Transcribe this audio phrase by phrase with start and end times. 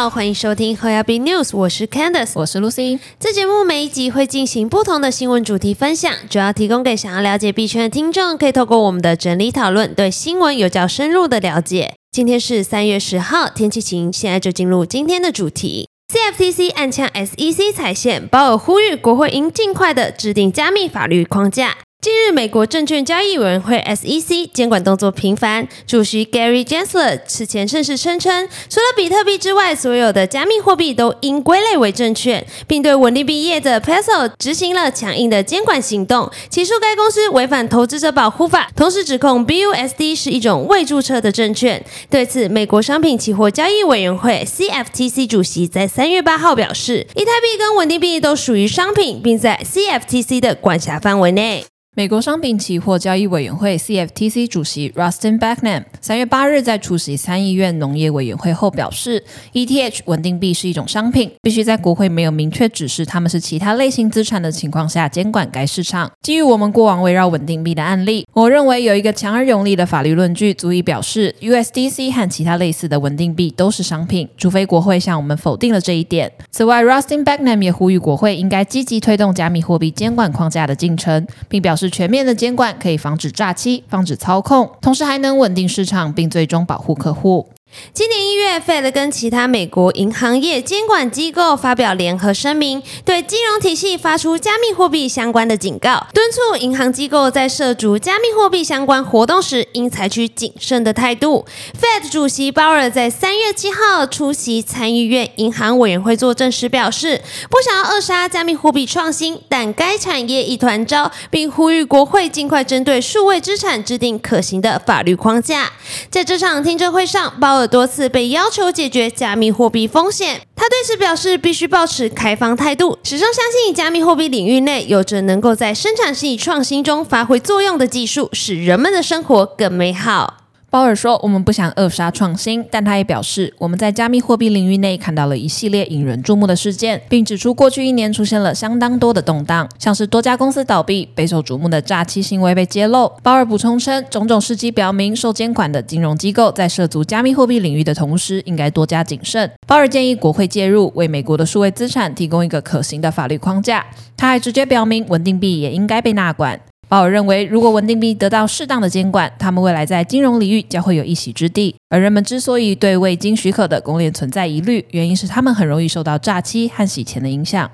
[0.00, 2.98] 好，欢迎收听 h o y a b News，我是 Candice，我是 Lucy。
[3.18, 11.96] 这节目每一集会进行不同的新闻主题分享，主要提供给想要了解币圈的听众，可以透过我们的整理讨论，对新闻有较深入的了解。
[12.10, 15.86] 今天是三月十号，天气晴，现在就进入今天的主题。
[16.10, 21.76] CFTC 暗枪 SEC 踩线，鲍尔呼吁国会应尽快的制定加密法律框架。
[22.00, 41.84] 近日，美国证券交易委员会 SEC 监管动作频繁，主席 Gary Gensler 此前正式声称，除了比特币之外，所有的加密货币都应归类为证券，并对稳定币业的 Peso 执行了强硬的监管行动，起诉该公司违反投资者保护法，同时指控 BUSD 是一种未注册的证券。
[42.08, 51.66] 对此，美国商品期货交易委员会 CFTC 主席在三月八号表示，以太币跟稳定币都属于商品，并在 CFTC 的管辖范围内。
[52.00, 66.10] 美国商品期货交易委员会 （CFTC） 主席 Rustin b a c k n a m 三月八日在出席参议院农业委员会后表示，ETH 稳定币是一种商品，必须在国会没有明确指示他们是其他类型资产的情况下监管该市场。
[66.22, 76.32] 基于我们过往围绕稳定币的案例，我认为有一个强而有力的法律论据足以表示 USDC 和其他类似的稳定币都是商品，除非国会向我们否定了这一点。
[76.50, 81.89] 此外，Rustin b a c k n a m 也呼吁国会应该积极推动加密货币监管框架的进程，并表示。
[81.90, 87.50] 全面的监管，可以防止诈欺、防止操控，同时还能稳定市场，并最终保护客户。
[87.92, 101.44] 今年一月，Fed 跟其他美国银行业监管机构发表联合声明，对金融体系发出加密货币相关的警告，敦促银行机构在涉足加密货币相关活动时，应采取谨慎的态度。
[101.80, 115.70] Fed 主席鲍尔在三月七号出席参议院银行委员会作证时表示，不想要扼杀加密货币创新，但该产业一团糟，并呼吁国会尽快针对数位资产制定可行的法律框架。
[116.10, 130.36] 在这场听证会上，鲍多次被要求解决加密货币风险，他对此表示必须保持开放态度，始终相信加密货币领域内有着能够在生产性创新中发挥作用的技术，使人们的生活更美好。
[130.70, 149.50] 鲍尔说：“我们不想扼杀创新，但他也表示，我们在加密货币领域内看到了一系列引人注目的事件，并指出过去一年出现了相当多的动荡，像是多家公司倒闭、备受瞩目的诈欺行为被揭露。”鲍尔补充称，种种事迹表明，受监管的金融机构在涉足加密货币领域的同时，应该多加谨慎。
[149.66, 153.84] 鲍尔建议国会介入，为美国的数位资产提供一个可行的法律框架。
[154.16, 156.60] 他还直接表明，稳定币也应该被纳管。
[156.90, 161.76] 鲍尔认为，如果稳定币得到适当的监管，他们未来在金融领域将会有一席之地。
[161.88, 167.70] 而人们之所以对未经许可的公链存在疑虑，原因是他们很容易受到诈欺和洗钱的影响。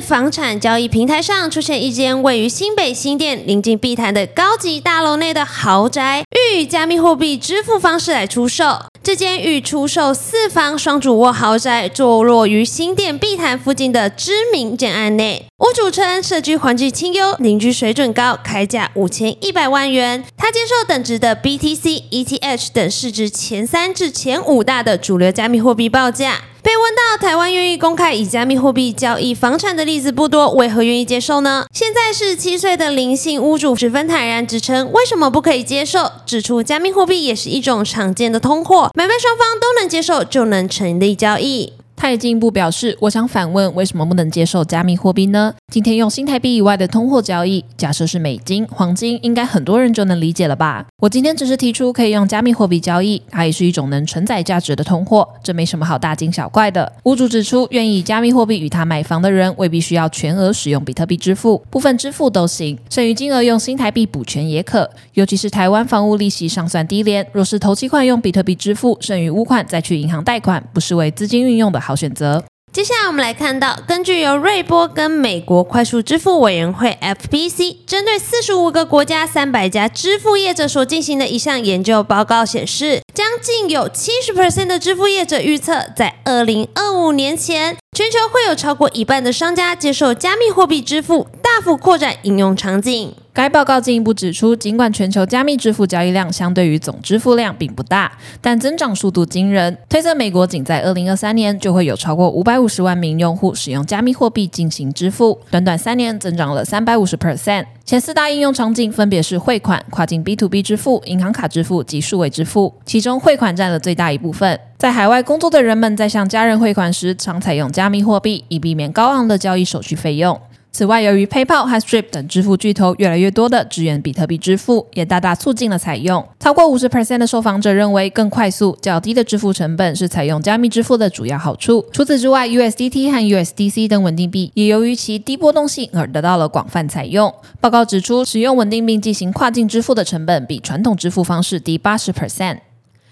[0.00, 8.78] 房产交易平台上出现一间位于新北新店、临近碧潭的高级大楼内的豪宅，欲以加密货币支付方式来出售。
[9.02, 15.46] 这间欲出售四房双主卧豪宅，坐落于新店碧潭附近的知名建案内。
[15.58, 20.24] 屋主称，社区环境清幽，邻居水准高，开价五千一百万元。
[20.36, 26.42] 他接受等值的 BTC、ETH 等市值前三至前五大的主流加密货币报价。
[26.78, 31.66] 问到台湾愿意公开以加密货币交易房产的例子不多，为何愿意接受呢？
[31.72, 36.10] 现在是七岁的林姓屋主十分坦然直称，为什么不可以接受？
[36.24, 41.72] 指出加密货币也是一种常见的通货，买卖双方都能接受，就能成立交易。
[41.96, 45.54] 他也进一步表示：“我想反问，为什么不能接受加密货币呢？
[45.72, 50.86] 今天用新台币以外的通货交易，假设是美金、黄金，应该很多人就能理解了吧？
[50.98, 64.88] 我今天只是提出可以用加密货币交易，它也是一种能承载价值的通货，这没什么好大惊小怪的。”屋主指出，愿意加密货币与他买房的人，未必需要全额使用比特币支付，部分支付都行，剩余金额用新台币补全也可。
[65.14, 71.80] 尤其是台湾房屋利息尚算低廉，若是头期款用比特币支付，剩余屋款再去银行贷款，不失为资金运用的。
[71.86, 72.44] 好选择。
[72.72, 93.14] 接下来我们来看到，根据由瑞波跟美国快速支付委员会 （FPC） 针对四十五个国家三百家支付业者所进行的一项研究报告显示，将近有七十 percent 的支付业者预测，在二零二五年前，全球会有超过一半的商家接受加密货币支付，大幅扩展应用场景。
[93.36, 98.10] 该报告进一步指出，尽管全球加密支付交易量相对于总支付量并不大，
[98.40, 99.76] 但增长速度惊人。
[99.90, 107.66] 推测美国仅在二零二三年就会有超过五百五十万名用户使用加密货币进行支付，短短三年增长了三百五十 percent。
[107.84, 114.58] 前四大应用场景分别是汇款、跨境 B to B 支付、银行卡支付及数位支付，其中汇款占了最大一部分。
[114.78, 120.40] 在海外工作的人们在向家人汇款时，常采用加密货币，以避免高昂的交易手续费用。
[120.76, 126.22] 此外，由于 PayPal 和 Stripe 等支付巨头越来越多的支援比特币支付，也大大促进了采用。
[126.38, 131.86] 超过五十 percent 的受访者认为，更快速、较低的支付成本是采用加密支付的主要好处。
[131.94, 137.32] 除此之外，USDT 和 USDC 等稳定币也由于其低波动性而得到了广泛采用。
[137.58, 142.58] 报告指出，使用稳定币进行跨境支付的成本比传统支付方式低八十 percent。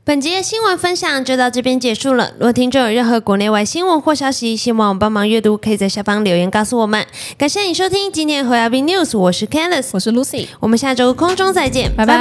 [0.07, 2.33] 本节的新闻分享就到这边结束了。
[2.35, 7.07] 如果听众有任何国内外新闻或消息，希望我帮忙阅读，可以在下方留言告诉我们。
[7.39, 12.19] 感谢你收听今天的 h o y a b News，我是 Candice，我是 Lucy，我们下周空中再见，拜拜